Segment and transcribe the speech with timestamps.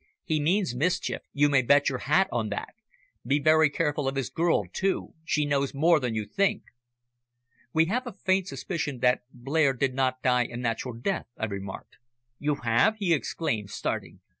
[0.23, 2.73] He means mischief, you may bet your hat on that!
[3.23, 6.63] Be very careful of his girl, too, she knows more than you think."
[7.71, 11.97] "We have a faint suspicion that Blair did not die a natural death," I remarked.
[12.39, 14.21] "You have?" he exclaimed, starting.